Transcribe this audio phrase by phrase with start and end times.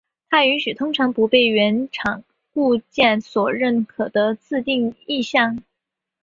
[0.31, 2.23] 它允许通常不被原厂
[2.55, 5.61] 固件所认可的自定义项。